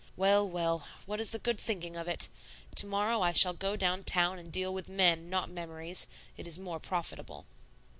Well, 0.17 0.49
well, 0.49 0.87
what 1.05 1.21
is 1.21 1.29
the 1.29 1.37
good 1.37 1.57
of 1.57 1.61
thinking 1.61 1.95
of 1.95 2.07
it? 2.07 2.27
To 2.77 2.87
morrow 2.87 3.21
I 3.21 3.31
shall 3.33 3.53
go 3.53 3.75
down 3.75 4.01
town 4.01 4.39
and 4.39 4.51
deal 4.51 4.73
with 4.73 4.89
men, 4.89 5.29
not 5.29 5.47
memories; 5.47 6.07
it 6.37 6.47
is 6.47 6.57
more 6.57 6.79
profitable." 6.79 7.45